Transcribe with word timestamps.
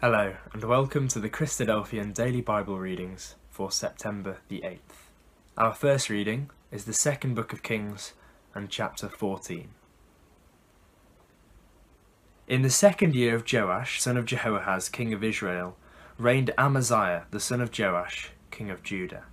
Hello, 0.00 0.34
and 0.52 0.62
welcome 0.62 1.08
to 1.08 1.18
the 1.18 1.28
Christadelphian 1.28 2.14
Daily 2.14 2.40
Bible 2.40 2.78
Readings 2.78 3.34
for 3.50 3.72
September 3.72 4.36
the 4.46 4.60
8th. 4.60 5.08
Our 5.56 5.74
first 5.74 6.08
reading 6.08 6.50
is 6.70 6.84
the 6.84 6.92
second 6.92 7.34
book 7.34 7.52
of 7.52 7.64
Kings 7.64 8.12
and 8.54 8.70
chapter 8.70 9.08
14. 9.08 9.66
In 12.46 12.62
the 12.62 12.70
second 12.70 13.16
year 13.16 13.34
of 13.34 13.44
Joash, 13.52 14.00
son 14.00 14.16
of 14.16 14.24
Jehoahaz, 14.24 14.88
king 14.88 15.12
of 15.12 15.24
Israel, 15.24 15.76
reigned 16.16 16.52
Amaziah, 16.56 17.24
the 17.32 17.40
son 17.40 17.60
of 17.60 17.76
Joash, 17.76 18.30
king 18.52 18.70
of 18.70 18.84
Judah. 18.84 19.24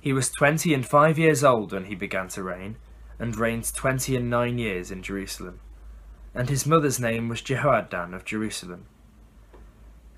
He 0.00 0.12
was 0.12 0.30
twenty 0.30 0.72
and 0.72 0.86
five 0.86 1.18
years 1.18 1.42
old 1.42 1.72
when 1.72 1.86
he 1.86 1.96
began 1.96 2.28
to 2.28 2.44
reign, 2.44 2.76
and 3.18 3.34
reigned 3.36 3.74
twenty 3.74 4.14
and 4.14 4.30
nine 4.30 4.58
years 4.58 4.92
in 4.92 5.02
Jerusalem. 5.02 5.58
And 6.32 6.48
his 6.48 6.64
mother's 6.64 7.00
name 7.00 7.28
was 7.28 7.40
Jehoaddan 7.42 8.14
of 8.14 8.24
Jerusalem 8.24 8.84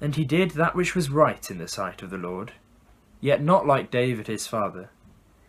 and 0.00 0.16
he 0.16 0.24
did 0.24 0.52
that 0.52 0.74
which 0.74 0.94
was 0.94 1.10
right 1.10 1.48
in 1.50 1.58
the 1.58 1.68
sight 1.68 2.02
of 2.02 2.10
the 2.10 2.18
Lord, 2.18 2.52
yet 3.20 3.42
not 3.42 3.66
like 3.66 3.90
David 3.90 4.26
his 4.26 4.46
father. 4.46 4.90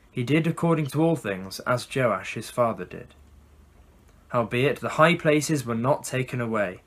He 0.09 0.23
did 0.23 0.48
according 0.48 0.88
to 0.88 1.04
all 1.04 1.16
things 1.16 1.59
as 1.62 1.88
Joash 1.94 2.34
his 2.36 2.50
father 2.50 2.86
did. 2.86 3.14
Howbeit 4.30 4.80
the 4.80 4.89
high 4.98 5.16
places 5.16 5.66
were 5.66 5.76
not 5.76 6.04
taken 6.04 6.39
away, 6.42 6.81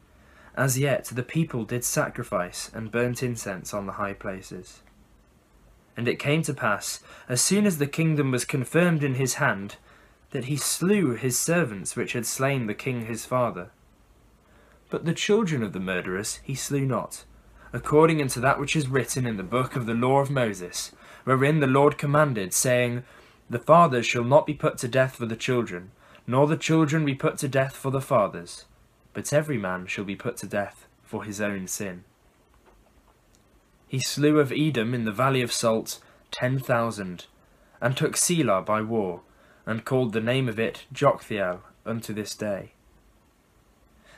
as 0.57 0.79
yet 0.79 1.05
the 1.07 1.23
people 1.23 1.65
did 1.65 1.85
sacrifice 1.85 2.71
and 2.75 2.91
burnt 2.91 3.23
incense 3.23 3.73
on 3.75 3.87
the 3.87 3.93
high 3.93 4.15
places. 4.15 4.81
And 5.97 6.09
it 6.09 6.19
came 6.19 6.43
to 6.43 6.55
pass, 6.55 7.01
as 7.29 7.41
soon 7.43 7.67
as 7.67 7.79
the 7.79 7.87
kingdom 7.87 8.31
was 8.31 8.45
confirmed 8.45 9.03
in 9.05 9.15
his 9.15 9.35
hand, 9.35 9.77
that 10.31 10.47
he 10.47 10.57
slew 10.57 11.15
his 11.15 11.39
servants 11.39 11.95
which 11.95 12.13
had 12.15 12.25
slain 12.27 12.67
the 12.67 12.75
king 12.75 13.05
his 13.07 13.27
father. 13.27 13.71
But 14.89 15.05
the 15.05 15.13
children 15.15 15.63
of 15.63 15.73
the 15.73 15.81
murderers 15.81 16.41
he 16.43 16.55
slew 16.55 16.87
not, 16.87 17.25
according 17.73 18.21
unto 18.21 18.41
that 18.41 18.59
which 18.59 18.75
is 18.75 18.89
written 18.89 19.27
in 19.27 19.37
the 19.37 19.43
book 19.43 19.77
of 19.77 19.87
the 19.87 19.95
law 19.95 20.19
of 20.21 20.31
Moses, 20.31 20.93
wherein 21.25 21.61
the 21.61 21.67
Lord 21.67 21.99
commanded, 21.99 22.53
saying, 22.53 23.05
The 23.49 23.59
fathers 23.59 24.07
shall 24.07 24.25
not 24.25 24.47
be 24.47 24.55
put 24.55 24.79
to 24.79 24.89
death 24.89 25.17
for 25.17 25.27
the 25.27 25.37
children, 25.37 25.91
nor 26.27 26.47
the 26.47 26.57
children 26.57 27.05
be 27.05 27.15
put 27.15 27.39
to 27.39 27.49
death 27.49 27.75
for 27.77 27.91
the 27.91 28.01
fathers, 28.01 28.65
but 29.13 29.33
every 29.33 29.59
man 29.59 29.87
shall 29.87 30.05
be 30.05 30.17
put 30.17 30.37
to 30.39 30.47
death 30.47 30.87
for 31.05 31.25
his 31.25 31.41
own 31.41 31.67
sin. 31.67 32.05
He 33.87 33.99
slew 34.01 34.39
of 34.39 34.53
Edom 34.53 34.95
in 34.95 35.05
the 35.05 35.13
valley 35.13 35.43
of 35.43 35.53
Salt 35.53 36.01
ten 36.31 36.59
thousand, 36.59 37.27
and 37.81 37.97
took 37.97 38.17
Selah 38.17 38.63
by 38.63 38.83
war, 38.83 39.21
and 39.67 39.85
called 39.85 40.13
the 40.13 40.21
name 40.21 40.49
of 40.49 40.59
it 40.59 40.85
Joktheel 40.93 41.61
unto 41.85 42.13
this 42.13 42.35
day. 42.35 42.73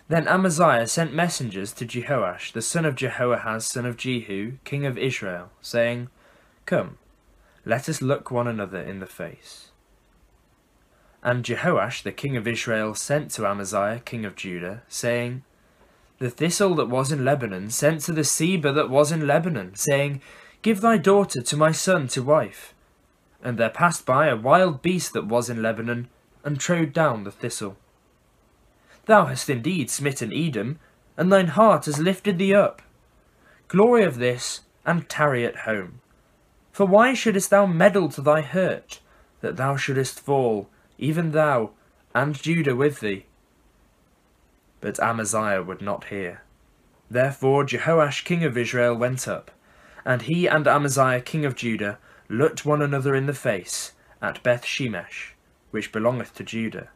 Then 0.09 0.27
Amaziah 0.29 0.89
sent 0.89 1.15
messengers 1.15 1.73
to 1.75 1.87
Jehoash, 1.87 2.53
the 2.53 2.63
son 2.63 2.85
of 2.85 2.97
Jehoahaz, 2.97 3.65
son 3.67 3.87
of 3.87 3.97
Jehu, 3.97 4.55
king 4.65 4.85
of 4.85 4.99
Israel, 4.99 5.51
saying, 5.61 6.09
Come, 6.67 6.99
let 7.65 7.89
us 7.89 8.03
look 8.03 8.31
one 8.31 8.49
another 8.49 8.81
in 8.81 8.99
the 8.99 9.07
face. 9.07 9.69
And 11.23 11.45
Jehoash, 11.45 12.03
the 12.03 12.13
king 12.13 12.37
of 12.37 12.49
Israel, 12.49 12.95
sent 12.95 13.31
to 13.33 13.47
Amaziah, 13.47 14.03
king 14.05 14.25
of 14.25 14.35
Judah, 14.35 14.83
saying, 14.89 15.45
The 16.19 16.31
thistle 16.31 16.75
that 16.77 16.89
was 16.89 17.13
in 17.13 17.25
Lebanon 17.25 17.71
sent 17.71 18.01
to 18.03 18.13
the 18.13 18.25
Seba 18.25 18.73
that 18.73 18.91
was 18.91 19.13
in 19.13 19.27
Lebanon, 19.27 19.77
saying, 19.77 20.21
Give 20.63 20.81
thy 20.81 20.97
daughter 20.99 21.41
to 21.43 21.57
my 21.57 21.71
son 21.71 22.09
to 22.09 22.23
wife. 22.23 22.75
And 23.43 23.57
there 23.57 23.71
passed 23.71 24.05
by 24.05 24.27
a 24.27 24.37
wild 24.37 24.83
beast 24.83 25.13
that 25.13 25.27
was 25.27 25.49
in 25.49 25.63
Lebanon, 25.63 26.09
and 26.45 26.59
trode 26.59 26.93
down 26.93 27.23
the 27.23 27.31
thistle. 27.31 27.77
Thou 29.07 29.27
hast 29.27 29.51
indeed 29.51 29.91
smitten 29.91 30.33
Edom, 30.33 30.79
and 31.17 31.33
thine 31.33 31.49
heart 31.49 31.87
has 31.87 31.99
lifted 31.99 32.39
thee 32.39 32.55
up. 32.55 32.83
Glory 33.67 34.05
of 34.05 34.19
this, 34.19 34.61
and 34.87 35.09
tarry 35.09 35.45
at 35.45 35.57
home. 35.59 36.01
For 36.73 36.87
why 36.87 37.13
shouldest 37.15 37.51
thou 37.51 37.67
meddle 37.67 38.09
to 38.11 38.21
thy 38.21 38.43
hurt, 38.43 39.01
that 39.41 39.57
thou 39.57 39.77
shouldest 39.77 40.21
fall, 40.21 40.69
even 40.99 41.33
thou, 41.33 41.71
and 42.15 42.41
Judah 42.41 42.77
with 42.77 43.01
thee? 43.01 43.27
But 44.81 45.01
Amaziah 45.01 45.63
would 45.63 45.83
not 45.83 46.05
hear. 46.05 46.43
Therefore 47.11 47.65
Jehoash 47.65 48.25
king 48.25 48.45
of 48.45 48.57
Israel 48.57 48.95
went 48.95 49.27
up, 49.27 49.51
and 50.05 50.23
he 50.23 50.47
and 50.47 50.67
Amaziah 50.67 51.21
king 51.21 51.45
of 51.45 51.57
Judah 51.57 51.99
looked 52.29 52.65
one 52.65 52.81
another 52.81 53.15
in 53.15 53.27
the 53.27 53.35
face 53.35 53.93
at 54.23 54.43
Beth 54.45 54.65
Shemesh, 54.65 55.33
which 55.73 55.93
belongeth 55.93 56.35
to 56.37 56.45
Judah. 56.45 56.89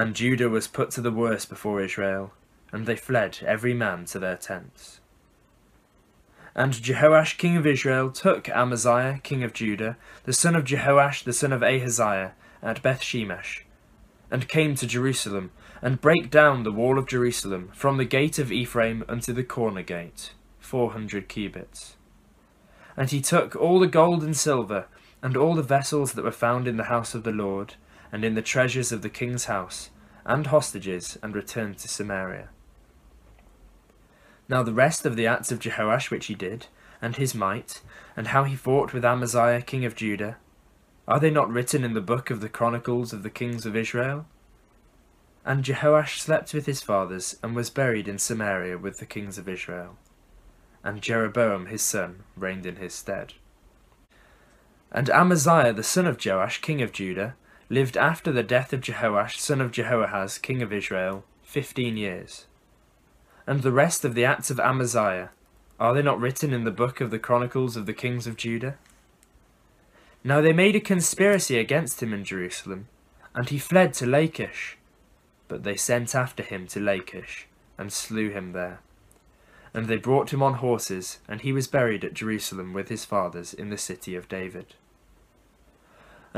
And 0.00 0.14
Judah 0.14 0.48
was 0.48 0.68
put 0.68 0.92
to 0.92 1.00
the 1.00 1.10
worse 1.10 1.44
before 1.44 1.80
Israel, 1.82 2.30
and 2.70 2.86
they 2.86 2.94
fled 2.94 3.40
every 3.44 3.74
man 3.74 4.04
to 4.06 4.20
their 4.20 4.36
tents. 4.36 5.00
And 6.54 6.72
Jehoash 6.72 7.36
king 7.36 7.56
of 7.56 7.66
Israel 7.66 8.12
took 8.12 8.48
Amaziah 8.48 9.18
king 9.24 9.42
of 9.42 9.52
Judah, 9.52 9.96
the 10.22 10.32
son 10.32 10.54
of 10.54 10.62
Jehoash 10.64 11.24
the 11.24 11.32
son 11.32 11.52
of 11.52 11.64
Ahaziah, 11.64 12.34
at 12.62 12.80
Bethshemesh, 12.80 13.62
and 14.30 14.46
came 14.48 14.76
to 14.76 14.86
Jerusalem, 14.86 15.50
and 15.82 16.00
brake 16.00 16.30
down 16.30 16.62
the 16.62 16.70
wall 16.72 16.96
of 16.96 17.08
Jerusalem, 17.08 17.68
from 17.74 17.96
the 17.96 18.04
gate 18.04 18.38
of 18.38 18.52
Ephraim 18.52 19.02
unto 19.08 19.32
the 19.32 19.42
corner 19.44 19.82
gate, 19.82 20.32
four 20.60 20.92
hundred 20.92 21.26
cubits. 21.28 21.96
And 22.96 23.10
he 23.10 23.20
took 23.20 23.56
all 23.56 23.80
the 23.80 23.88
gold 23.88 24.22
and 24.22 24.36
silver, 24.36 24.86
and 25.24 25.36
all 25.36 25.56
the 25.56 25.62
vessels 25.64 26.12
that 26.12 26.22
were 26.24 26.30
found 26.30 26.68
in 26.68 26.76
the 26.76 26.84
house 26.84 27.16
of 27.16 27.24
the 27.24 27.32
Lord, 27.32 27.74
and 28.12 28.24
in 28.24 28.34
the 28.34 28.42
treasures 28.42 28.92
of 28.92 29.02
the 29.02 29.08
king's 29.10 29.44
house, 29.46 29.90
and 30.24 30.46
hostages, 30.48 31.18
and 31.22 31.34
returned 31.34 31.78
to 31.78 31.88
Samaria. 31.88 32.48
Now 34.48 34.62
the 34.62 34.72
rest 34.72 35.04
of 35.04 35.16
the 35.16 35.26
acts 35.26 35.52
of 35.52 35.58
Jehoash 35.58 36.10
which 36.10 36.26
he 36.26 36.34
did, 36.34 36.66
and 37.02 37.16
his 37.16 37.34
might, 37.34 37.82
and 38.16 38.28
how 38.28 38.44
he 38.44 38.56
fought 38.56 38.92
with 38.92 39.04
Amaziah 39.04 39.62
king 39.62 39.84
of 39.84 39.94
Judah, 39.94 40.36
are 41.06 41.20
they 41.20 41.30
not 41.30 41.50
written 41.50 41.84
in 41.84 41.94
the 41.94 42.00
book 42.00 42.30
of 42.30 42.40
the 42.40 42.48
chronicles 42.48 43.12
of 43.12 43.22
the 43.22 43.30
kings 43.30 43.64
of 43.66 43.76
Israel? 43.76 44.26
And 45.44 45.64
Jehoash 45.64 46.18
slept 46.20 46.52
with 46.54 46.66
his 46.66 46.82
fathers, 46.82 47.36
and 47.42 47.54
was 47.54 47.70
buried 47.70 48.08
in 48.08 48.18
Samaria 48.18 48.78
with 48.78 48.98
the 48.98 49.06
kings 49.06 49.38
of 49.38 49.48
Israel. 49.48 49.96
And 50.84 51.02
Jeroboam 51.02 51.66
his 51.66 51.82
son 51.82 52.22
reigned 52.36 52.64
in 52.64 52.76
his 52.76 52.94
stead. 52.94 53.34
And 54.90 55.10
Amaziah 55.10 55.74
the 55.74 55.82
son 55.82 56.06
of 56.06 56.22
Joash 56.24 56.62
king 56.62 56.80
of 56.80 56.92
Judah 56.92 57.34
lived 57.70 57.96
after 57.96 58.32
the 58.32 58.42
death 58.42 58.72
of 58.72 58.80
Jehoash 58.80 59.38
son 59.38 59.60
of 59.60 59.72
Jehoahaz 59.72 60.38
king 60.38 60.62
of 60.62 60.72
Israel 60.72 61.24
fifteen 61.42 61.96
years. 61.96 62.46
And 63.46 63.62
the 63.62 63.72
rest 63.72 64.04
of 64.04 64.14
the 64.14 64.24
acts 64.24 64.50
of 64.50 64.58
Amaziah, 64.60 65.30
are 65.80 65.94
they 65.94 66.02
not 66.02 66.20
written 66.20 66.52
in 66.52 66.64
the 66.64 66.70
book 66.70 67.00
of 67.00 67.10
the 67.10 67.18
chronicles 67.18 67.76
of 67.76 67.86
the 67.86 67.92
kings 67.94 68.26
of 68.26 68.36
Judah? 68.36 68.76
Now 70.24 70.40
they 70.40 70.52
made 70.52 70.76
a 70.76 70.80
conspiracy 70.80 71.58
against 71.58 72.02
him 72.02 72.12
in 72.12 72.24
Jerusalem, 72.24 72.88
and 73.34 73.48
he 73.48 73.58
fled 73.58 73.94
to 73.94 74.06
Lachish. 74.06 74.76
But 75.46 75.62
they 75.62 75.76
sent 75.76 76.14
after 76.14 76.42
him 76.42 76.66
to 76.68 76.80
Lachish, 76.80 77.46
and 77.78 77.90
slew 77.92 78.28
him 78.30 78.52
there. 78.52 78.80
And 79.72 79.86
they 79.86 79.96
brought 79.96 80.30
him 80.32 80.42
on 80.42 80.54
horses, 80.54 81.20
and 81.28 81.40
he 81.42 81.52
was 81.52 81.66
buried 81.68 82.04
at 82.04 82.12
Jerusalem 82.14 82.72
with 82.74 82.88
his 82.90 83.04
fathers 83.06 83.54
in 83.54 83.70
the 83.70 83.78
city 83.78 84.14
of 84.16 84.28
David. 84.28 84.74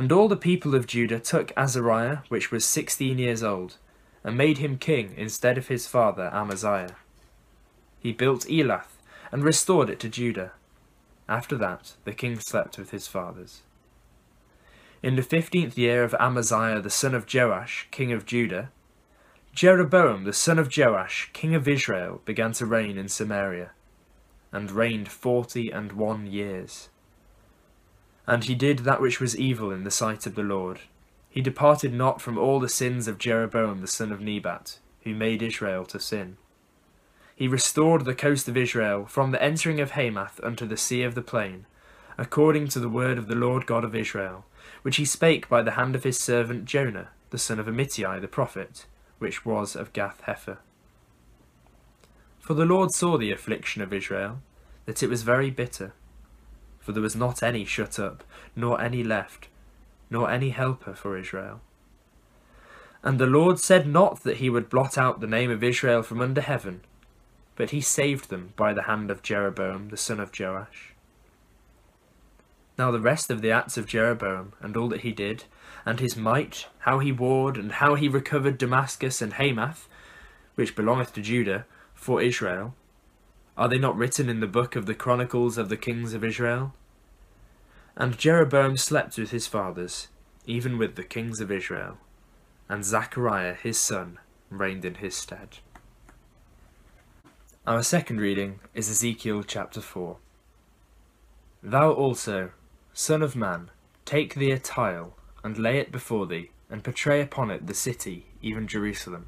And 0.01 0.11
all 0.13 0.29
the 0.29 0.35
people 0.51 0.75
of 0.75 0.87
Judah 0.87 1.21
took 1.21 1.53
Azariah, 1.59 2.21
which 2.31 2.51
was 2.51 2.65
sixteen 2.65 3.19
years 3.19 3.43
old, 3.43 3.77
and 4.25 4.35
made 4.35 4.57
him 4.57 4.79
king 4.79 5.13
instead 5.15 5.59
of 5.59 5.69
his 5.69 5.87
father 5.87 6.31
Amaziah. 6.33 6.97
He 7.99 8.15
built 8.15 8.47
Elath, 8.49 8.97
and 9.31 9.45
restored 9.45 9.91
it 9.91 10.01
to 10.01 10.09
Judah. 10.09 10.53
After 11.29 11.55
that, 11.59 11.97
the 12.05 12.15
king 12.15 12.41
slept 12.41 12.79
with 12.79 12.93
his 12.93 13.09
fathers. 13.09 13.61
In 15.03 15.17
the 15.17 15.23
fifteenth 15.23 15.77
year 15.77 16.03
of 16.03 16.15
Amaziah 16.19 16.81
the 16.81 16.89
son 16.89 17.15
of 17.15 17.27
Joash, 17.31 17.87
king 17.91 18.11
of 18.11 18.25
Judah, 18.25 18.71
Jeroboam 19.53 20.25
the 20.25 20.33
son 20.33 20.59
of 20.59 20.73
Joash, 20.75 21.29
king 21.35 21.55
of 21.55 21.69
Israel, 21.69 22.23
began 22.25 22.53
to 22.53 22.65
reign 22.65 22.97
in 22.97 23.11
Samaria, 23.11 23.73
and 24.51 24.71
reigned 24.71 25.11
forty 25.11 25.69
and 25.69 25.93
one 25.93 26.27
years. 26.27 26.89
And 28.27 28.45
he 28.45 28.55
did 28.55 28.81
that 28.81 29.01
which 29.01 29.21
was 29.21 29.37
evil 29.39 29.71
in 29.71 29.85
the 29.85 29.91
sight 29.91 30.27
of 30.27 30.35
the 30.35 30.43
Lord. 30.43 30.81
He 31.29 31.41
departed 31.41 31.93
not 31.93 32.21
from 32.21 32.37
all 32.39 32.61
the 32.61 32.69
sins 32.69 33.07
of 33.09 33.19
Jeroboam 33.19 33.81
the 33.81 33.87
son 33.87 34.13
of 34.13 34.21
Nebat, 34.21 34.79
who 35.05 35.15
made 35.15 35.43
Israel 35.43 35.85
to 35.87 36.01
sin. 36.01 36.37
He 37.35 37.49
restored 37.49 38.05
the 38.05 38.15
coast 38.15 38.49
of 38.49 38.57
Israel 38.57 39.07
from 39.07 39.31
the 39.31 39.43
entering 39.43 39.81
of 39.81 39.93
Hamath 39.93 40.41
unto 40.43 40.67
the 40.67 40.77
sea 40.77 41.03
of 41.03 41.15
the 41.15 41.23
plain, 41.23 41.65
according 42.19 42.69
to 42.69 42.81
the 42.81 42.89
word 42.89 43.17
of 43.17 43.29
the 43.29 43.35
Lord 43.35 43.65
God 43.65 43.85
of 43.85 43.95
Israel, 43.95 44.45
which 44.83 44.97
he 44.97 45.07
spake 45.07 45.49
by 45.49 45.63
the 45.63 45.71
hand 45.73 45.95
of 45.95 46.05
his 46.05 46.19
servant 46.19 46.67
Jonah, 46.67 47.09
the 47.31 47.39
son 47.39 47.59
of 47.59 47.67
Amittai 47.67 48.21
the 48.21 48.29
prophet, 48.29 48.85
which 49.19 49.47
was 49.47 49.75
of 49.75 49.93
Gath 49.95 50.21
Hepher. 50.27 50.59
For 52.41 52.53
the 52.55 52.67
Lord 52.67 52.91
saw 52.91 53.17
the 53.17 53.33
affliction 53.33 53.81
of 53.81 53.93
Israel, 53.93 54.41
that 54.85 55.03
it 55.03 55.09
was 55.09 55.23
very 55.23 55.51
bitter, 55.51 55.95
for 56.91 56.95
there 56.95 57.03
was 57.05 57.15
not 57.15 57.41
any 57.41 57.65
shut 57.65 58.01
up, 58.01 58.25
nor 58.57 58.81
any 58.81 59.05
left, 59.05 59.47
nor 60.11 60.29
any 60.29 60.51
helper 60.51 60.93
for 60.93 61.17
Israel. 61.17 61.61
And 63.05 63.17
the 63.21 63.29
Lord 63.29 63.61
said 63.61 63.87
not 63.87 64.25
that 64.25 64.39
he 64.39 64.51
would 64.51 64.69
blot 64.69 64.99
out 64.99 65.21
the 65.21 65.29
name 65.29 65.53
of 65.53 65.63
Israel 65.63 66.03
from 66.03 66.21
under 66.21 66.41
heaven, 66.41 66.81
but 67.55 67.71
he 67.71 67.81
saved 67.81 68.29
them 68.29 68.55
by 68.57 68.73
the 68.75 68.83
hand 68.91 69.09
of 69.09 69.23
Jeroboam 69.23 69.91
the 69.91 69.97
son 69.97 70.19
of 70.19 70.33
Joash. 70.37 70.93
Now 72.77 72.91
the 72.91 72.99
rest 72.99 73.31
of 73.31 73.41
the 73.41 73.53
acts 73.53 73.77
of 73.79 73.87
Jeroboam, 73.87 74.55
and 74.61 74.77
all 74.77 74.89
that 74.89 75.03
he 75.03 75.13
did, 75.13 75.45
and 75.87 76.01
his 76.01 76.17
might, 76.17 76.67
how 76.81 76.99
he 76.99 77.13
warred, 77.13 77.57
and 77.57 77.71
how 77.71 77.95
he 77.95 78.09
recovered 78.09 78.59
Damascus 78.59 79.23
and 79.23 79.35
Hamath, 79.35 79.89
which 80.57 80.75
belongeth 80.75 81.13
to 81.13 81.23
Judah, 81.23 81.67
for 81.95 82.21
Israel, 82.21 82.75
are 83.57 83.69
they 83.69 83.79
not 83.79 83.97
written 83.97 84.29
in 84.29 84.41
the 84.41 84.47
book 84.49 84.75
of 84.75 84.87
the 84.87 84.95
Chronicles 84.97 85.57
of 85.57 85.69
the 85.69 85.77
Kings 85.77 86.15
of 86.15 86.25
Israel? 86.25 86.75
And 88.01 88.17
Jeroboam 88.17 88.79
slept 88.79 89.19
with 89.19 89.31
his 89.31 89.47
fathers, 89.47 90.09
even 90.47 90.79
with 90.79 90.95
the 90.97 91.05
kings 91.05 91.39
of 91.43 91.51
Israel. 91.53 91.99
And 92.67 92.83
Zachariah 92.83 93.53
his 93.53 93.77
son 93.77 94.17
reigned 94.49 94.87
in 94.87 94.95
his 94.95 95.15
stead. 95.15 95.59
Our 97.67 97.83
second 97.83 98.19
reading 98.19 98.61
is 98.73 98.89
Ezekiel 98.89 99.43
chapter 99.43 99.83
4. 99.83 100.17
Thou 101.63 101.93
also, 101.93 102.53
son 102.95 103.21
of 103.23 103.37
man, 103.37 103.71
take 104.07 104.35
thee 104.35 104.51
a 104.53 104.59
tile, 104.59 105.15
and 105.45 105.59
lay 105.59 105.77
it 105.77 105.93
before 105.93 106.27
thee, 106.27 106.53
and 106.71 106.83
portray 106.83 107.21
upon 107.21 107.51
it 107.51 107.67
the 107.67 107.75
city, 107.75 108.29
even 108.41 108.67
Jerusalem. 108.67 109.27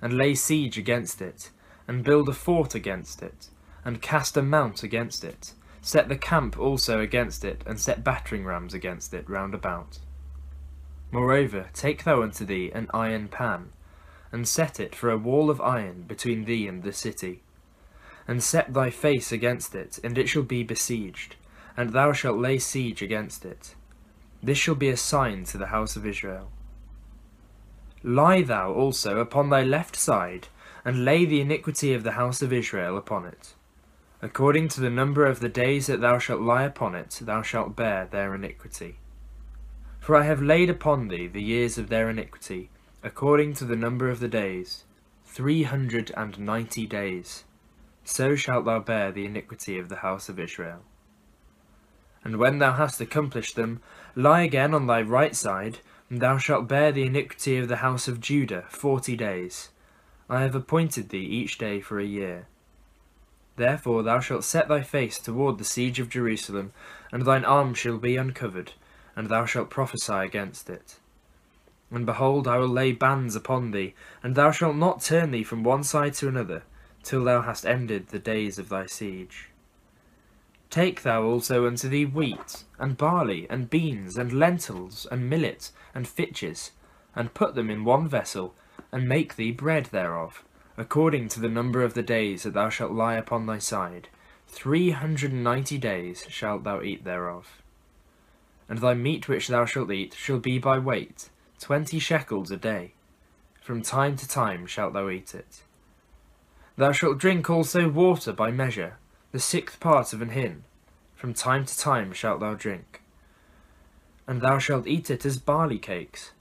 And 0.00 0.12
lay 0.16 0.36
siege 0.36 0.78
against 0.78 1.20
it, 1.20 1.50
and 1.88 2.04
build 2.04 2.28
a 2.28 2.32
fort 2.32 2.76
against 2.76 3.24
it, 3.24 3.48
and 3.84 4.00
cast 4.00 4.36
a 4.36 4.42
mount 4.42 4.84
against 4.84 5.24
it, 5.24 5.54
Set 5.84 6.08
the 6.08 6.16
camp 6.16 6.56
also 6.56 7.00
against 7.00 7.44
it, 7.44 7.62
and 7.66 7.80
set 7.80 8.04
battering 8.04 8.44
rams 8.44 8.72
against 8.72 9.12
it 9.12 9.28
round 9.28 9.52
about. 9.52 9.98
Moreover, 11.10 11.70
take 11.74 12.04
thou 12.04 12.22
unto 12.22 12.44
thee 12.44 12.70
an 12.72 12.88
iron 12.94 13.26
pan, 13.26 13.70
and 14.30 14.46
set 14.46 14.78
it 14.78 14.94
for 14.94 15.10
a 15.10 15.18
wall 15.18 15.50
of 15.50 15.60
iron 15.60 16.02
between 16.02 16.44
thee 16.44 16.68
and 16.68 16.82
the 16.84 16.92
city. 16.92 17.42
And 18.28 18.44
set 18.44 18.72
thy 18.72 18.90
face 18.90 19.32
against 19.32 19.74
it, 19.74 19.98
and 20.04 20.16
it 20.16 20.28
shall 20.28 20.44
be 20.44 20.62
besieged, 20.62 21.34
and 21.76 21.90
thou 21.90 22.12
shalt 22.12 22.38
lay 22.38 22.58
siege 22.60 23.02
against 23.02 23.44
it. 23.44 23.74
This 24.40 24.58
shall 24.58 24.76
be 24.76 24.88
a 24.88 24.96
sign 24.96 25.42
to 25.46 25.58
the 25.58 25.66
house 25.66 25.96
of 25.96 26.06
Israel. 26.06 26.52
Lie 28.04 28.42
thou 28.42 28.72
also 28.72 29.18
upon 29.18 29.50
thy 29.50 29.64
left 29.64 29.96
side, 29.96 30.46
and 30.84 31.04
lay 31.04 31.24
the 31.24 31.40
iniquity 31.40 31.92
of 31.92 32.04
the 32.04 32.12
house 32.12 32.40
of 32.40 32.52
Israel 32.52 32.96
upon 32.96 33.26
it. 33.26 33.54
According 34.24 34.68
to 34.68 34.80
the 34.80 34.88
number 34.88 35.26
of 35.26 35.40
the 35.40 35.48
days 35.48 35.88
that 35.88 36.00
thou 36.00 36.16
shalt 36.20 36.40
lie 36.40 36.62
upon 36.62 36.94
it, 36.94 37.18
thou 37.22 37.42
shalt 37.42 37.74
bear 37.74 38.06
their 38.06 38.32
iniquity. 38.36 39.00
For 39.98 40.14
I 40.14 40.22
have 40.22 40.40
laid 40.40 40.70
upon 40.70 41.08
thee 41.08 41.26
the 41.26 41.42
years 41.42 41.76
of 41.76 41.88
their 41.88 42.08
iniquity, 42.08 42.70
according 43.02 43.54
to 43.54 43.64
the 43.64 43.74
number 43.74 44.08
of 44.08 44.20
the 44.20 44.28
days, 44.28 44.84
three 45.24 45.64
hundred 45.64 46.12
and 46.16 46.38
ninety 46.38 46.86
days. 46.86 47.42
So 48.04 48.36
shalt 48.36 48.64
thou 48.64 48.78
bear 48.78 49.10
the 49.10 49.24
iniquity 49.24 49.76
of 49.76 49.88
the 49.88 49.96
house 49.96 50.28
of 50.28 50.38
Israel. 50.38 50.82
And 52.22 52.36
when 52.36 52.58
thou 52.60 52.74
hast 52.74 53.00
accomplished 53.00 53.56
them, 53.56 53.80
lie 54.14 54.42
again 54.42 54.72
on 54.72 54.86
thy 54.86 55.02
right 55.02 55.34
side, 55.34 55.80
and 56.08 56.20
thou 56.20 56.38
shalt 56.38 56.68
bear 56.68 56.92
the 56.92 57.02
iniquity 57.06 57.56
of 57.58 57.66
the 57.66 57.78
house 57.78 58.06
of 58.06 58.20
Judah 58.20 58.66
forty 58.68 59.16
days. 59.16 59.70
I 60.30 60.42
have 60.42 60.54
appointed 60.54 61.08
thee 61.08 61.18
each 61.18 61.58
day 61.58 61.80
for 61.80 61.98
a 61.98 62.04
year 62.04 62.46
Therefore 63.62 64.02
thou 64.02 64.18
shalt 64.18 64.42
set 64.42 64.66
thy 64.66 64.82
face 64.82 65.20
toward 65.20 65.56
the 65.58 65.62
siege 65.64 66.00
of 66.00 66.08
Jerusalem, 66.08 66.72
and 67.12 67.22
thine 67.24 67.44
arm 67.44 67.74
shall 67.74 67.96
be 67.96 68.16
uncovered, 68.16 68.72
and 69.14 69.28
thou 69.28 69.44
shalt 69.46 69.70
prophesy 69.70 70.14
against 70.14 70.68
it. 70.68 70.96
And 71.88 72.04
behold, 72.04 72.48
I 72.48 72.58
will 72.58 72.66
lay 72.66 72.90
bands 72.90 73.36
upon 73.36 73.70
thee, 73.70 73.94
and 74.20 74.34
thou 74.34 74.50
shalt 74.50 74.74
not 74.74 75.00
turn 75.00 75.30
thee 75.30 75.44
from 75.44 75.62
one 75.62 75.84
side 75.84 76.14
to 76.14 76.26
another, 76.26 76.64
till 77.04 77.22
thou 77.22 77.42
hast 77.42 77.64
ended 77.64 78.08
the 78.08 78.18
days 78.18 78.58
of 78.58 78.68
thy 78.68 78.86
siege. 78.86 79.50
Take 80.68 81.02
thou 81.02 81.22
also 81.22 81.64
unto 81.64 81.88
thee 81.88 82.04
wheat, 82.04 82.64
and 82.80 82.96
barley, 82.96 83.46
and 83.48 83.70
beans, 83.70 84.16
and 84.18 84.32
lentils, 84.32 85.06
and 85.08 85.30
millet, 85.30 85.70
and 85.94 86.08
fitches, 86.08 86.72
and 87.14 87.32
put 87.32 87.54
them 87.54 87.70
in 87.70 87.84
one 87.84 88.08
vessel, 88.08 88.56
and 88.90 89.08
make 89.08 89.36
thee 89.36 89.52
bread 89.52 89.84
thereof 89.92 90.42
according 90.82 91.28
to 91.28 91.38
the 91.38 91.48
number 91.48 91.84
of 91.84 91.94
the 91.94 92.02
days 92.02 92.42
that 92.42 92.54
thou 92.54 92.68
shalt 92.68 92.90
lie 92.90 93.14
upon 93.14 93.46
thy 93.46 93.56
side, 93.56 94.08
three 94.48 94.90
hundred 94.90 95.30
and 95.30 95.44
ninety 95.44 95.78
days 95.78 96.26
shalt 96.28 96.64
thou 96.64 96.82
eat 96.82 97.04
thereof. 97.04 97.62
And 98.68 98.80
thy 98.80 98.94
meat 98.94 99.28
which 99.28 99.46
thou 99.46 99.64
shalt 99.64 99.92
eat 99.92 100.12
shall 100.12 100.40
be 100.40 100.58
by 100.58 100.80
weight, 100.80 101.30
twenty 101.60 102.00
shekels 102.00 102.50
a 102.50 102.56
day. 102.56 102.94
From 103.60 103.80
time 103.80 104.16
to 104.16 104.26
time 104.28 104.66
shalt 104.66 104.92
thou 104.92 105.08
eat 105.08 105.36
it. 105.36 105.62
Thou 106.76 106.90
shalt 106.90 107.18
drink 107.18 107.48
also 107.48 107.88
water 107.88 108.32
by 108.32 108.50
measure, 108.50 108.98
the 109.30 109.38
sixth 109.38 109.78
part 109.78 110.12
of 110.12 110.20
an 110.20 110.30
hin. 110.30 110.64
From 111.14 111.32
time 111.32 111.64
to 111.64 111.78
time 111.78 112.12
shalt 112.12 112.40
thou 112.40 112.54
drink. 112.54 113.00
And 114.26 114.40
thou 114.42 114.58
shalt 114.58 114.88
eat 114.88 115.12
it 115.12 115.24
as 115.24 115.38
barley 115.38 115.78
cakes, 115.78 116.32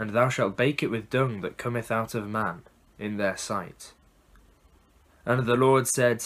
and 0.00 0.10
thou 0.10 0.28
shalt 0.28 0.56
bake 0.56 0.82
it 0.82 0.88
with 0.90 1.08
dung 1.08 1.42
that 1.42 1.58
cometh 1.58 1.92
out 1.92 2.16
of 2.16 2.28
man 2.28 2.62
in 2.98 3.16
their 3.16 3.36
sight. 3.36 3.92
And 5.24 5.46
the 5.46 5.56
Lord 5.56 5.86
said, 5.86 6.24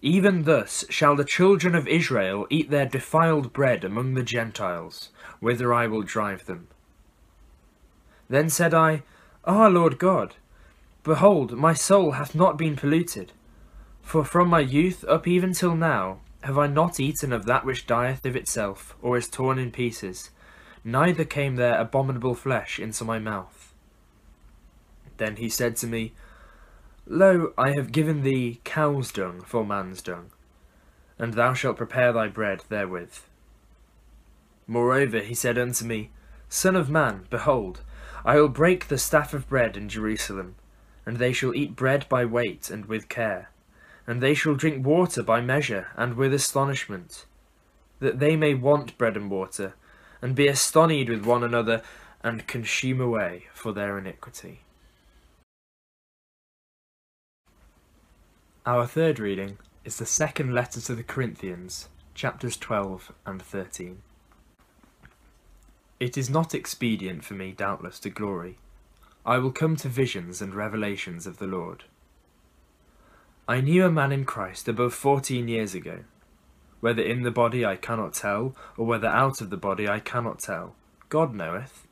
Even 0.00 0.44
thus 0.44 0.84
shall 0.90 1.16
the 1.16 1.24
children 1.24 1.74
of 1.74 1.88
Israel 1.88 2.46
eat 2.50 2.70
their 2.70 2.86
defiled 2.86 3.52
bread 3.52 3.84
among 3.84 4.14
the 4.14 4.22
Gentiles, 4.22 5.10
whither 5.40 5.72
I 5.74 5.86
will 5.86 6.02
drive 6.02 6.46
them. 6.46 6.68
Then 8.28 8.48
said 8.48 8.72
I, 8.74 9.02
Ah, 9.44 9.66
Lord 9.68 9.98
God, 9.98 10.36
behold, 11.02 11.52
my 11.52 11.74
soul 11.74 12.12
hath 12.12 12.34
not 12.34 12.56
been 12.56 12.76
polluted. 12.76 13.32
For 14.02 14.24
from 14.24 14.48
my 14.48 14.60
youth 14.60 15.04
up 15.08 15.26
even 15.26 15.52
till 15.52 15.74
now 15.74 16.20
have 16.42 16.58
I 16.58 16.66
not 16.66 17.00
eaten 17.00 17.32
of 17.32 17.46
that 17.46 17.64
which 17.64 17.86
dieth 17.86 18.24
of 18.26 18.36
itself, 18.36 18.96
or 19.00 19.16
is 19.16 19.28
torn 19.28 19.58
in 19.58 19.70
pieces, 19.70 20.30
neither 20.84 21.24
came 21.24 21.56
there 21.56 21.80
abominable 21.80 22.34
flesh 22.34 22.78
into 22.78 23.04
my 23.04 23.18
mouth. 23.18 23.73
Then 25.16 25.36
he 25.36 25.48
said 25.48 25.76
to 25.76 25.86
me, 25.86 26.12
Lo, 27.06 27.52
I 27.56 27.72
have 27.72 27.92
given 27.92 28.22
thee 28.22 28.60
cow's 28.64 29.12
dung 29.12 29.40
for 29.42 29.64
man's 29.64 30.02
dung, 30.02 30.30
and 31.18 31.34
thou 31.34 31.54
shalt 31.54 31.76
prepare 31.76 32.12
thy 32.12 32.28
bread 32.28 32.62
therewith. 32.68 33.18
Moreover 34.66 35.20
he 35.20 35.34
said 35.34 35.58
unto 35.58 35.84
me, 35.84 36.10
Son 36.48 36.74
of 36.74 36.90
man, 36.90 37.26
behold, 37.30 37.82
I 38.24 38.36
will 38.40 38.48
break 38.48 38.88
the 38.88 38.98
staff 38.98 39.34
of 39.34 39.48
bread 39.48 39.76
in 39.76 39.88
Jerusalem, 39.88 40.54
and 41.04 41.18
they 41.18 41.32
shall 41.32 41.54
eat 41.54 41.76
bread 41.76 42.06
by 42.08 42.24
weight 42.24 42.70
and 42.70 42.86
with 42.86 43.08
care, 43.10 43.50
and 44.06 44.20
they 44.22 44.34
shall 44.34 44.54
drink 44.54 44.84
water 44.84 45.22
by 45.22 45.40
measure 45.40 45.88
and 45.96 46.14
with 46.14 46.32
astonishment, 46.32 47.26
that 48.00 48.18
they 48.18 48.34
may 48.34 48.54
want 48.54 48.96
bread 48.96 49.16
and 49.16 49.30
water, 49.30 49.74
and 50.22 50.34
be 50.34 50.48
astonied 50.48 51.10
with 51.10 51.24
one 51.26 51.44
another, 51.44 51.82
and 52.22 52.46
consume 52.46 53.00
away 53.00 53.46
for 53.52 53.72
their 53.72 53.98
iniquity. 53.98 54.60
Our 58.66 58.86
third 58.86 59.18
reading 59.18 59.58
is 59.84 59.98
the 59.98 60.06
second 60.06 60.54
letter 60.54 60.80
to 60.80 60.94
the 60.94 61.02
Corinthians, 61.02 61.90
chapters 62.14 62.56
12 62.56 63.12
and 63.26 63.42
13. 63.42 64.00
It 66.00 66.16
is 66.16 66.30
not 66.30 66.54
expedient 66.54 67.24
for 67.26 67.34
me, 67.34 67.52
doubtless, 67.52 67.98
to 68.00 68.08
glory. 68.08 68.56
I 69.26 69.36
will 69.36 69.52
come 69.52 69.76
to 69.76 69.88
visions 69.90 70.40
and 70.40 70.54
revelations 70.54 71.26
of 71.26 71.36
the 71.36 71.46
Lord. 71.46 71.84
I 73.46 73.60
knew 73.60 73.84
a 73.84 73.90
man 73.92 74.12
in 74.12 74.24
Christ 74.24 74.66
above 74.66 74.94
14 74.94 75.46
years 75.46 75.74
ago. 75.74 75.98
Whether 76.80 77.02
in 77.02 77.22
the 77.22 77.30
body 77.30 77.66
I 77.66 77.76
cannot 77.76 78.14
tell, 78.14 78.56
or 78.78 78.86
whether 78.86 79.08
out 79.08 79.42
of 79.42 79.50
the 79.50 79.58
body 79.58 79.86
I 79.90 80.00
cannot 80.00 80.38
tell, 80.38 80.74
God 81.10 81.34
knoweth. 81.34 81.86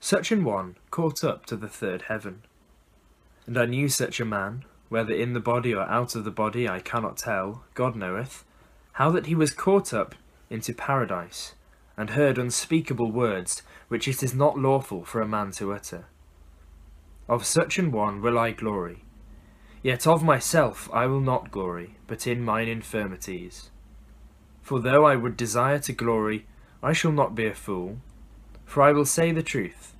Such 0.00 0.30
an 0.32 0.44
one 0.44 0.76
caught 0.90 1.24
up 1.24 1.46
to 1.46 1.56
the 1.56 1.66
third 1.70 2.02
heaven. 2.08 2.42
And 3.46 3.56
I 3.56 3.64
knew 3.64 3.88
such 3.88 4.20
a 4.20 4.26
man, 4.26 4.64
whether 4.90 5.14
in 5.14 5.32
the 5.34 5.40
body 5.40 5.72
or 5.72 5.82
out 5.88 6.14
of 6.16 6.24
the 6.24 6.30
body, 6.32 6.68
I 6.68 6.80
cannot 6.80 7.16
tell, 7.16 7.62
God 7.74 7.94
knoweth, 7.96 8.44
how 8.94 9.10
that 9.12 9.26
he 9.26 9.36
was 9.36 9.52
caught 9.52 9.94
up 9.94 10.16
into 10.50 10.74
paradise, 10.74 11.54
and 11.96 12.10
heard 12.10 12.36
unspeakable 12.38 13.12
words, 13.12 13.62
which 13.86 14.08
it 14.08 14.20
is 14.22 14.34
not 14.34 14.58
lawful 14.58 15.04
for 15.04 15.20
a 15.22 15.28
man 15.28 15.52
to 15.52 15.72
utter. 15.72 16.06
Of 17.28 17.46
such 17.46 17.78
an 17.78 17.92
one 17.92 18.20
will 18.20 18.36
I 18.36 18.50
glory. 18.50 19.04
Yet 19.80 20.08
of 20.08 20.24
myself 20.24 20.90
I 20.92 21.06
will 21.06 21.20
not 21.20 21.52
glory, 21.52 21.94
but 22.08 22.26
in 22.26 22.44
mine 22.44 22.66
infirmities. 22.66 23.70
For 24.60 24.80
though 24.80 25.04
I 25.06 25.14
would 25.14 25.36
desire 25.36 25.78
to 25.78 25.92
glory, 25.92 26.46
I 26.82 26.92
shall 26.94 27.12
not 27.12 27.36
be 27.36 27.46
a 27.46 27.54
fool, 27.54 27.98
for 28.66 28.82
I 28.82 28.90
will 28.90 29.04
say 29.06 29.30
the 29.30 29.42
truth. 29.44 29.94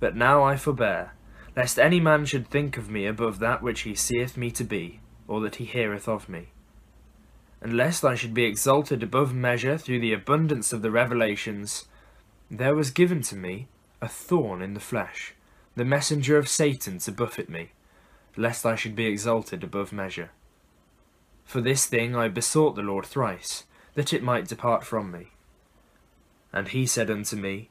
But 0.00 0.16
now 0.16 0.42
I 0.42 0.56
forbear, 0.56 1.12
lest 1.56 1.78
any 1.78 2.00
man 2.00 2.24
should 2.26 2.48
think 2.48 2.76
of 2.76 2.90
me 2.90 3.06
above 3.06 3.38
that 3.38 3.62
which 3.62 3.82
he 3.82 3.94
seeth 3.94 4.36
me 4.36 4.50
to 4.50 4.64
be, 4.64 5.00
or 5.28 5.40
that 5.40 5.56
he 5.56 5.64
heareth 5.64 6.08
of 6.08 6.28
me. 6.28 6.48
And 7.60 7.76
lest 7.76 8.04
I 8.04 8.14
should 8.14 8.34
be 8.34 8.44
exalted 8.44 9.02
above 9.02 9.32
measure 9.32 9.78
through 9.78 10.00
the 10.00 10.12
abundance 10.12 10.72
of 10.72 10.82
the 10.82 10.90
revelations, 10.90 11.86
there 12.50 12.74
was 12.74 12.90
given 12.90 13.22
to 13.22 13.36
me 13.36 13.68
a 14.02 14.08
thorn 14.08 14.60
in 14.60 14.74
the 14.74 14.80
flesh, 14.80 15.34
the 15.76 15.84
messenger 15.84 16.36
of 16.36 16.48
Satan 16.48 16.98
to 16.98 17.12
buffet 17.12 17.48
me, 17.48 17.70
lest 18.36 18.66
I 18.66 18.74
should 18.74 18.96
be 18.96 19.06
exalted 19.06 19.62
above 19.64 19.92
measure. 19.92 20.30
For 21.44 21.60
this 21.60 21.86
thing 21.86 22.16
I 22.16 22.28
besought 22.28 22.74
the 22.74 22.82
Lord 22.82 23.06
thrice, 23.06 23.64
that 23.94 24.12
it 24.12 24.22
might 24.22 24.48
depart 24.48 24.82
from 24.84 25.10
me. 25.10 25.28
And 26.52 26.68
he 26.68 26.84
said 26.84 27.10
unto 27.10 27.36
me, 27.36 27.70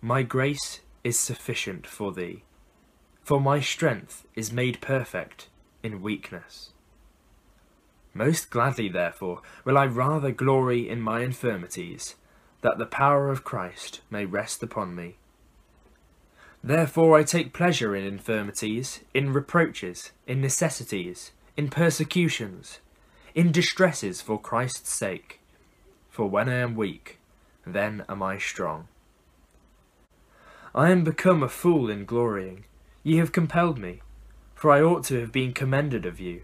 My 0.00 0.22
grace 0.22 0.80
is 1.04 1.18
sufficient 1.18 1.86
for 1.86 2.12
thee, 2.12 2.44
for 3.28 3.42
my 3.42 3.60
strength 3.60 4.24
is 4.34 4.54
made 4.54 4.80
perfect 4.80 5.48
in 5.82 6.00
weakness. 6.00 6.70
Most 8.14 8.48
gladly, 8.48 8.88
therefore, 8.88 9.42
will 9.66 9.76
I 9.76 9.84
rather 9.84 10.30
glory 10.32 10.88
in 10.88 11.02
my 11.02 11.20
infirmities, 11.20 12.14
that 12.62 12.78
the 12.78 12.86
power 12.86 13.28
of 13.30 13.44
Christ 13.44 14.00
may 14.08 14.24
rest 14.24 14.62
upon 14.62 14.94
me. 14.94 15.16
Therefore 16.64 17.18
I 17.18 17.22
take 17.22 17.52
pleasure 17.52 17.94
in 17.94 18.02
infirmities, 18.06 19.00
in 19.12 19.34
reproaches, 19.34 20.10
in 20.26 20.40
necessities, 20.40 21.32
in 21.54 21.68
persecutions, 21.68 22.78
in 23.34 23.52
distresses 23.52 24.22
for 24.22 24.40
Christ's 24.40 24.90
sake. 24.94 25.40
For 26.08 26.30
when 26.30 26.48
I 26.48 26.54
am 26.60 26.74
weak, 26.74 27.18
then 27.66 28.06
am 28.08 28.22
I 28.22 28.38
strong. 28.38 28.88
I 30.74 30.88
am 30.88 31.04
become 31.04 31.42
a 31.42 31.50
fool 31.50 31.90
in 31.90 32.06
glorying, 32.06 32.64
Ye 33.02 33.16
have 33.18 33.32
compelled 33.32 33.78
me, 33.78 34.00
for 34.54 34.70
I 34.70 34.82
ought 34.82 35.04
to 35.04 35.20
have 35.20 35.32
been 35.32 35.52
commended 35.52 36.04
of 36.04 36.18
you. 36.20 36.42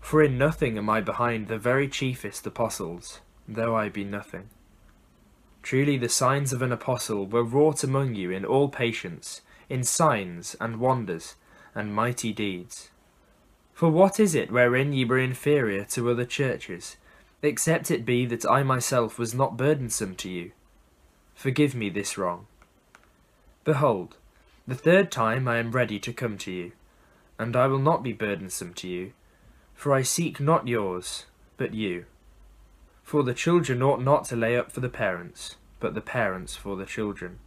For 0.00 0.22
in 0.22 0.36
nothing 0.36 0.76
am 0.76 0.90
I 0.90 1.00
behind 1.00 1.48
the 1.48 1.56
very 1.58 1.88
chiefest 1.88 2.46
apostles, 2.46 3.20
though 3.48 3.74
I 3.76 3.88
be 3.88 4.04
nothing. 4.04 4.50
Truly 5.62 5.96
the 5.96 6.08
signs 6.10 6.52
of 6.52 6.60
an 6.60 6.72
apostle 6.72 7.26
were 7.26 7.44
wrought 7.44 7.82
among 7.82 8.14
you 8.14 8.30
in 8.30 8.44
all 8.44 8.68
patience, 8.68 9.40
in 9.70 9.82
signs 9.82 10.54
and 10.60 10.78
wonders, 10.78 11.36
and 11.74 11.94
mighty 11.94 12.32
deeds. 12.34 12.90
For 13.72 13.88
what 13.90 14.20
is 14.20 14.34
it 14.34 14.52
wherein 14.52 14.92
ye 14.92 15.04
were 15.06 15.18
inferior 15.18 15.84
to 15.86 16.10
other 16.10 16.26
churches, 16.26 16.96
except 17.40 17.90
it 17.90 18.04
be 18.04 18.26
that 18.26 18.44
I 18.44 18.62
myself 18.62 19.18
was 19.18 19.34
not 19.34 19.56
burdensome 19.56 20.16
to 20.16 20.28
you? 20.28 20.52
Forgive 21.34 21.74
me 21.74 21.88
this 21.88 22.18
wrong. 22.18 22.46
Behold, 23.64 24.16
the 24.66 24.74
third 24.74 25.12
time 25.12 25.46
I 25.46 25.58
am 25.58 25.72
ready 25.72 25.98
to 25.98 26.10
come 26.14 26.38
to 26.38 26.50
you, 26.50 26.72
and 27.38 27.54
I 27.54 27.66
will 27.66 27.78
not 27.78 28.02
be 28.02 28.14
burdensome 28.14 28.72
to 28.76 28.88
you, 28.88 29.12
for 29.74 29.92
I 29.92 30.00
seek 30.00 30.40
not 30.40 30.66
yours, 30.66 31.26
but 31.58 31.74
you. 31.74 32.06
For 33.02 33.22
the 33.22 33.34
children 33.34 33.82
ought 33.82 34.00
not 34.00 34.24
to 34.26 34.36
lay 34.36 34.56
up 34.56 34.72
for 34.72 34.80
the 34.80 34.88
parents, 34.88 35.56
but 35.80 35.92
the 35.92 36.00
parents 36.00 36.56
for 36.56 36.76
the 36.76 36.86
children. 36.86 37.40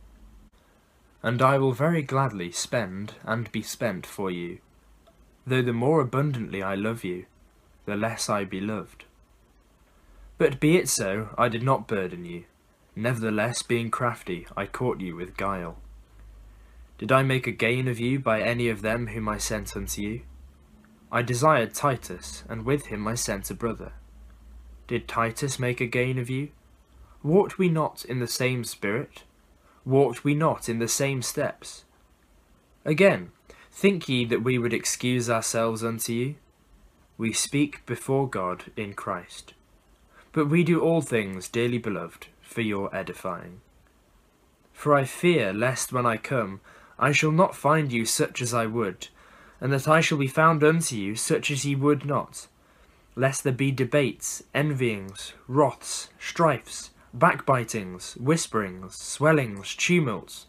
And 1.24 1.42
I 1.42 1.58
will 1.58 1.72
very 1.72 2.04
gladly 2.04 2.52
spend 2.52 3.16
and 3.24 3.52
be 3.52 3.64
spent 3.64 4.06
for 4.06 4.30
you, 4.30 4.60
though 5.48 5.64
the 5.64 5.74
more 5.74 6.02
abundantly 6.02 6.62
I 6.62 6.76
love 6.76 7.04
you, 7.04 7.26
the 7.86 7.96
less 7.98 8.30
I 8.30 8.44
be 8.44 8.62
loved. 8.62 9.06
But 10.38 10.60
be 10.60 10.78
it 10.78 10.88
so, 10.88 11.30
I 11.36 11.50
did 11.50 11.64
not 11.64 11.88
burden 11.88 12.26
you. 12.26 12.44
Nevertheless, 12.96 13.64
being 13.64 13.90
crafty, 13.90 14.46
I 14.56 14.68
caught 14.68 15.00
you 15.02 15.16
with 15.16 15.36
guile. 15.36 15.78
Did 16.98 17.12
I 17.12 17.22
make 17.22 17.46
a 17.46 17.51
gain 17.51 17.88
of 17.88 18.00
you 18.00 18.20
by 18.20 18.42
any 18.42 18.70
of 18.70 18.82
them 18.82 19.08
whom 19.08 19.30
I 19.30 19.38
sent 19.38 19.75
unto 19.75 20.01
you? 20.01 20.22
I 21.12 21.22
desired 21.22 21.74
Titus, 21.74 22.44
and 22.50 22.66
with 22.66 22.88
him 22.88 23.08
I 23.08 23.13
sent 23.13 23.51
a 23.51 23.54
brother. 23.54 23.94
Did 24.88 25.08
Titus 25.08 25.60
make 25.60 25.80
a 25.80 25.86
gain 25.86 26.18
of 26.18 26.30
you? 26.30 26.50
Walked 27.22 27.58
we 27.60 27.70
not 27.70 28.04
in 28.06 28.20
the 28.20 28.27
same 28.27 28.63
spirit? 28.63 29.24
Walked 29.86 30.24
we 30.24 30.34
not 30.34 30.68
in 30.70 30.80
the 30.80 30.88
same 30.88 31.22
steps? 31.22 31.86
Again, 32.84 33.32
think 33.72 34.10
ye 34.10 34.25
that 34.25 34.44
we 34.44 34.58
would 34.58 34.74
excuse 34.74 35.30
ourselves 35.30 35.84
unto 35.84 36.13
you? 36.13 36.36
We 37.18 37.32
speak 37.32 37.86
before 37.86 38.27
God 38.27 38.66
in 38.75 38.94
Christ. 38.94 39.54
But 40.32 40.50
we 40.50 40.63
do 40.63 40.82
all 40.82 41.01
things, 41.01 41.48
dearly 41.48 41.77
beloved, 41.77 42.27
for 42.42 42.62
your 42.62 42.94
edifying. 42.96 43.62
For 44.74 44.96
I 44.96 45.04
fear 45.04 45.54
lest 45.54 45.94
when 45.94 46.06
I 46.06 46.18
come 46.18 46.60
I 47.00 47.12
shall 47.12 47.32
not 47.32 47.56
find 47.56 47.92
you 47.92 48.06
such 48.06 48.42
as 48.42 48.56
I 48.56 48.66
would, 48.66 49.10
and 49.62 49.72
that 49.72 49.88
I 49.88 50.01
shall 50.01 50.18
be 50.18 50.27
found 50.27 50.63
unto 50.63 50.96
you 50.96 51.16
such 51.16 51.51
as 51.51 51.63
ye 51.63 51.75
would 51.75 52.06
not, 52.06 52.48
lest 53.16 53.44
there 53.44 53.54
be 53.54 53.72
debates, 53.72 54.42
envyings, 54.54 55.34
wraths, 55.48 56.10
strifes, 56.20 56.89
backbitings, 57.16 58.16
whisperings, 58.20 58.96
swellings, 58.96 59.75
tumults, 59.75 60.48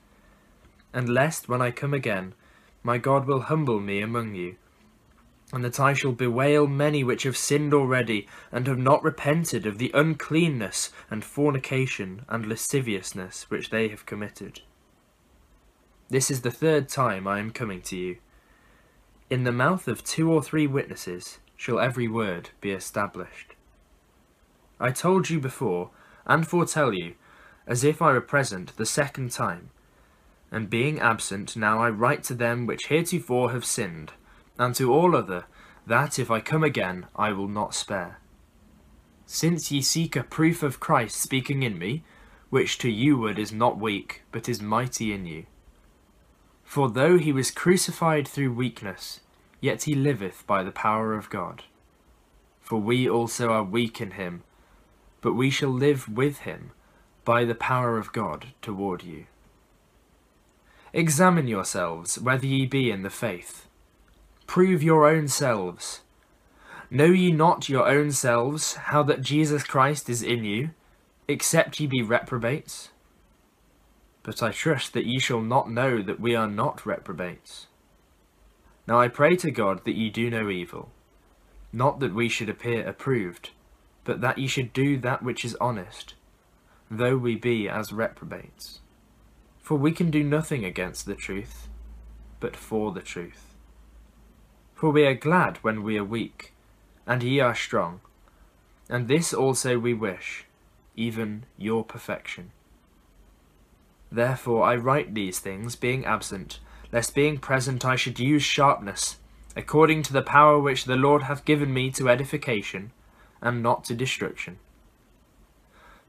and 0.95 1.11
lest, 1.11 1.51
when 1.51 1.61
I 1.61 1.71
come 1.71 1.93
again, 1.93 2.35
my 2.83 2.97
God 2.97 3.27
will 3.27 3.41
humble 3.43 3.79
me 3.79 4.01
among 4.01 4.35
you, 4.35 4.57
and 5.53 5.63
that 5.65 5.79
I 5.79 5.93
shall 5.93 6.13
bewail 6.13 6.67
many 6.67 7.05
which 7.05 7.25
have 7.25 7.37
sinned 7.37 7.75
already, 7.75 8.27
and 8.51 8.67
have 8.69 8.79
not 8.79 9.03
repented 9.05 9.67
of 9.67 9.77
the 9.77 9.91
uncleanness 9.93 10.93
and 11.11 11.23
fornication 11.23 12.25
and 12.27 12.47
lasciviousness 12.49 13.51
which 13.51 13.69
they 13.69 13.89
have 13.89 14.07
committed. 14.07 14.63
This 16.11 16.31
is 16.31 16.41
the 16.41 16.51
third 16.51 16.89
time 16.89 17.29
I 17.29 17.39
am 17.39 17.51
coming 17.51 17.83
to 17.83 17.95
you. 17.95 18.17
In 19.29 19.45
the 19.45 19.53
mouth 19.53 19.87
of 19.87 20.03
two 20.03 20.33
or 20.33 20.43
three 20.43 20.67
witnesses 20.67 21.39
shall 21.55 21.79
every 21.81 22.09
word 22.09 22.49
be 22.63 22.71
established. 22.71 23.55
I 24.81 24.91
told 24.91 25.29
you 25.29 25.39
before, 25.39 25.91
and 26.25 26.47
foretell 26.49 26.95
you, 26.95 27.13
as 27.67 27.85
if 27.85 28.01
I 28.01 28.13
were 28.13 28.23
present 28.23 28.75
the 28.79 28.87
second 28.87 29.33
time, 29.33 29.69
and 30.51 30.71
being 30.71 30.99
absent 30.99 31.57
now 31.57 31.81
I 31.83 31.91
write 31.91 32.23
to 32.25 32.35
them 32.35 32.65
which 32.65 32.87
heretofore 32.87 33.51
have 33.53 33.67
sinned, 33.67 34.13
and 34.59 34.75
to 34.77 34.91
all 34.91 35.15
other, 35.15 35.45
that 35.87 36.19
if 36.19 36.31
I 36.31 36.41
come 36.41 36.65
again 36.65 37.05
I 37.17 37.33
will 37.33 37.49
not 37.49 37.75
spare. 37.75 38.19
Since 39.27 39.71
ye 39.71 39.83
seek 39.83 40.17
a 40.17 40.23
proof 40.25 40.63
of 40.63 40.81
Christ 40.81 41.21
speaking 41.21 41.63
in 41.63 41.77
me, 41.79 42.03
which 42.49 42.79
to 42.79 42.91
you 42.91 43.19
ward 43.19 43.39
is 43.39 43.53
not 43.53 43.77
weak, 43.79 44.23
but 44.33 44.49
is 44.49 44.63
mighty 44.63 45.13
in 45.13 45.27
you, 45.27 45.45
for 46.69 46.91
though 46.91 47.17
he 47.19 47.33
was 47.33 47.51
crucified 47.51 48.29
through 48.29 48.53
weakness, 48.53 49.21
yet 49.59 49.85
he 49.85 49.95
liveth 49.95 50.47
by 50.47 50.63
the 50.63 50.71
power 50.71 51.15
of 51.15 51.31
God. 51.31 51.63
For 52.61 52.79
we 52.79 53.09
also 53.09 53.49
are 53.51 53.65
weak 53.65 54.03
in 54.03 54.13
him, 54.13 54.43
but 55.23 55.33
we 55.33 55.49
shall 55.49 55.71
live 55.71 56.11
with 56.11 56.41
him 56.41 56.73
by 57.25 57.47
the 57.47 57.55
power 57.55 57.97
of 57.97 58.13
God 58.13 58.49
toward 58.61 59.03
you. 59.03 59.25
Examine 60.93 61.49
yourselves 61.49 62.19
whether 62.19 62.45
ye 62.45 62.67
be 62.67 62.91
in 62.91 63.01
the 63.01 63.09
faith. 63.09 63.67
Prove 64.47 64.83
your 64.83 65.09
own 65.09 65.27
selves. 65.27 66.03
Know 66.91 67.07
ye 67.07 67.33
not 67.33 67.71
your 67.71 67.89
own 67.89 68.13
selves 68.13 68.75
how 68.75 69.03
that 69.05 69.23
Jesus 69.23 69.63
Christ 69.65 70.11
is 70.11 70.23
in 70.23 70.45
you, 70.45 70.73
except 71.29 71.81
ye 71.81 71.87
be 71.87 72.03
reprobates? 72.03 72.91
But 74.29 74.43
I 74.43 74.51
trust 74.51 74.93
that 74.93 75.07
ye 75.07 75.19
shall 75.21 75.41
not 75.41 75.71
know 75.71 76.03
that 76.03 76.21
we 76.21 76.35
are 76.35 76.47
not 76.47 76.85
reprobates. 76.85 77.67
Now 78.87 79.01
I 79.01 79.09
pray 79.09 79.37
to 79.37 79.51
God 79.51 79.83
that 79.87 79.97
ye 79.97 80.11
do 80.11 80.29
no 80.29 80.51
evil, 80.51 80.91
not 81.73 81.99
that 82.01 82.13
we 82.15 82.29
should 82.29 82.51
appear 82.51 82.87
approved, 82.87 83.53
but 84.05 84.21
that 84.21 84.37
ye 84.37 84.47
should 84.47 84.75
do 84.75 84.99
that 84.99 85.23
which 85.23 85.47
is 85.47 85.55
honest, 85.63 86.13
though 86.91 87.17
we 87.17 87.37
be 87.37 87.71
as 87.71 87.91
reprobates. 87.91 88.81
For 89.63 89.79
we 89.79 89.93
can 89.93 90.11
do 90.11 90.23
nothing 90.23 90.63
against 90.63 91.07
the 91.07 91.15
truth, 91.15 91.69
but 92.39 92.55
for 92.55 92.93
the 92.93 93.01
truth. 93.01 93.55
For 94.75 94.91
we 94.91 95.07
are 95.07 95.15
glad 95.15 95.57
when 95.63 95.83
we 95.83 95.97
are 95.97 96.05
weak, 96.05 96.53
and 97.07 97.23
ye 97.23 97.41
are 97.41 97.55
strong, 97.55 98.03
and 98.91 99.09
this 99.09 99.33
also 99.33 99.79
we 99.79 99.95
wish, 99.95 100.45
even 100.97 101.47
your 101.57 101.83
perfection. 101.83 102.51
Therefore 104.11 104.65
I 104.65 104.77
write 104.77 105.15
these 105.15 105.39
things, 105.39 105.77
being 105.77 106.05
absent, 106.07 106.61
lest 106.93 107.15
being 107.15 107.39
present 107.39 107.85
I 107.85 107.97
should 107.97 108.19
use 108.19 108.43
sharpness, 108.43 109.19
according 109.55 110.03
to 110.05 110.13
the 110.13 110.23
power 110.23 110.59
which 110.59 110.85
the 110.85 110.97
Lord 110.97 111.25
hath 111.25 111.45
given 111.45 111.75
me 111.75 111.91
to 111.93 112.09
edification, 112.09 112.93
and 113.43 113.63
not 113.63 113.85
to 113.85 113.95
destruction. 113.95 114.59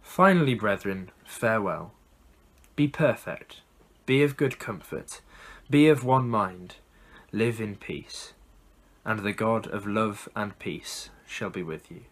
Finally, 0.02 0.56
brethren, 0.56 1.12
farewell. 1.26 1.92
Be 2.76 2.88
perfect, 2.88 3.58
be 4.06 4.24
of 4.24 4.38
good 4.38 4.58
comfort, 4.60 5.22
be 5.70 5.88
of 5.90 6.04
one 6.04 6.30
mind, 6.30 6.76
live 7.34 7.60
in 7.60 7.76
peace, 7.76 8.34
and 9.04 9.20
the 9.20 9.34
God 9.34 9.68
of 9.68 9.86
love 9.86 10.30
and 10.36 10.58
peace 10.58 11.10
shall 11.28 11.50
be 11.50 11.64
with 11.64 11.92
you. 11.92 12.06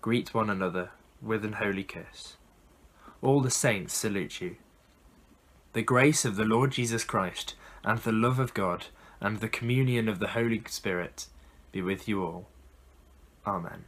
Greet 0.00 0.34
one 0.34 0.50
another 0.50 0.90
with 1.22 1.44
an 1.44 1.54
holy 1.54 1.84
kiss. 1.84 2.36
All 3.22 3.40
the 3.40 3.50
saints 3.50 3.94
salute 3.94 4.40
you. 4.40 4.56
The 5.74 5.80
grace 5.82 6.24
of 6.26 6.36
the 6.36 6.44
Lord 6.44 6.72
Jesus 6.72 7.02
Christ, 7.02 7.54
and 7.82 7.98
the 8.00 8.12
love 8.12 8.38
of 8.38 8.52
God, 8.54 8.86
and 9.22 9.40
the 9.40 9.48
communion 9.48 10.06
of 10.08 10.18
the 10.18 10.28
Holy 10.28 10.62
Spirit 10.66 11.26
be 11.72 11.80
with 11.80 12.06
you 12.06 12.22
all. 12.22 12.48
Amen. 13.46 13.84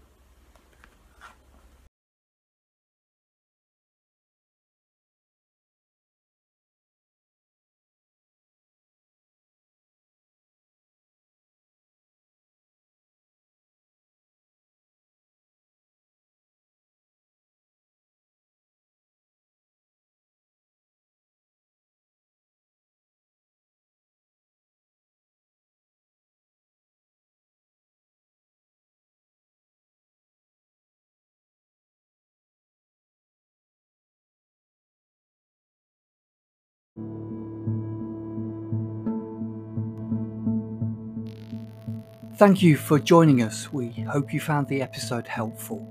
Thank 42.37 42.63
you 42.63 42.77
for 42.77 43.01
joining 43.01 43.43
us. 43.43 43.73
We 43.73 43.89
hope 43.91 44.33
you 44.33 44.39
found 44.39 44.69
the 44.69 44.81
episode 44.83 45.27
helpful. 45.27 45.83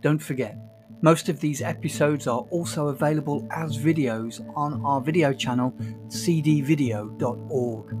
Don't 0.00 0.18
forget, 0.18 0.58
most 1.02 1.28
of 1.28 1.38
these 1.38 1.62
episodes 1.62 2.26
are 2.26 2.40
also 2.50 2.88
available 2.88 3.46
as 3.52 3.78
videos 3.78 4.44
on 4.56 4.84
our 4.84 5.00
video 5.00 5.32
channel, 5.32 5.72
cdvideo.org. 6.08 7.96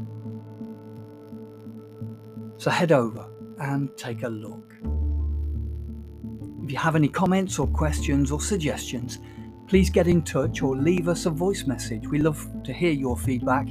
So 2.56 2.70
head 2.70 2.90
over 2.90 3.28
and 3.60 3.96
take 3.96 4.24
a 4.24 4.28
look. 4.28 4.74
If 6.64 6.72
you 6.72 6.78
have 6.78 6.96
any 6.96 7.08
comments 7.08 7.60
or 7.60 7.68
questions 7.68 8.32
or 8.32 8.40
suggestions, 8.40 9.20
please 9.74 9.90
get 9.90 10.06
in 10.06 10.22
touch 10.22 10.62
or 10.62 10.76
leave 10.76 11.08
us 11.08 11.26
a 11.26 11.30
voice 11.30 11.66
message. 11.66 12.06
We 12.06 12.20
love 12.20 12.38
to 12.62 12.72
hear 12.72 12.92
your 12.92 13.16
feedback. 13.16 13.66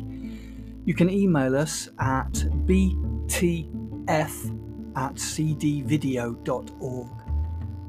You 0.84 0.94
can 0.94 1.10
email 1.10 1.56
us 1.56 1.88
at 1.98 2.34
btf 2.66 4.98
at 4.98 5.14
cdvideo.org. 5.14 7.08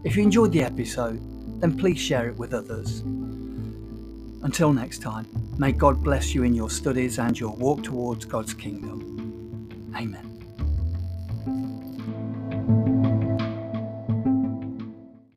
If 0.04 0.16
you 0.16 0.22
enjoyed 0.22 0.52
the 0.52 0.62
episode, 0.62 1.60
then 1.60 1.76
please 1.76 1.98
share 2.00 2.28
it 2.28 2.36
with 2.38 2.54
others. 2.54 3.00
Until 3.00 4.72
next 4.72 5.02
time, 5.02 5.26
may 5.58 5.72
God 5.72 6.00
bless 6.04 6.36
you 6.36 6.44
in 6.44 6.54
your 6.54 6.70
studies 6.70 7.18
and 7.18 7.36
your 7.36 7.56
walk 7.56 7.82
towards 7.82 8.26
God's 8.26 8.54
kingdom. 8.54 9.90
Amen. 9.96 10.33